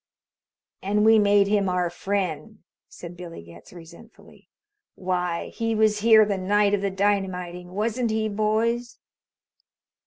"And 0.81 1.05
we 1.05 1.19
made 1.19 1.45
him 1.45 1.69
our 1.69 1.91
friend," 1.91 2.63
said 2.89 3.15
Billy 3.15 3.43
Getz 3.43 3.71
resentfully. 3.71 4.49
"Why, 4.95 5.49
he 5.49 5.75
was 5.75 5.99
here 5.99 6.25
the 6.25 6.39
night 6.39 6.73
of 6.73 6.81
the 6.81 6.89
dynamiting 6.89 7.69
wasn't 7.73 8.09
he, 8.09 8.27
boys?" 8.27 8.97